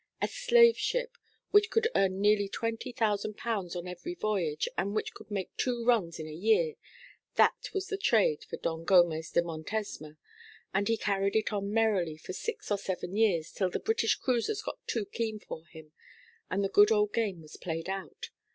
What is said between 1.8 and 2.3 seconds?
earn